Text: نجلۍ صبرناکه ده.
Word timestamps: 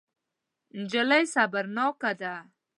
نجلۍ 0.79 1.23
صبرناکه 1.33 2.11
ده. 2.19 2.35